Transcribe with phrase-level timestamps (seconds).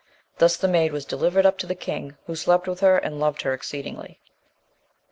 [0.39, 3.43] Thus the maid was delivered up to the king, who slept with her, and loved
[3.43, 4.19] her exceedingly.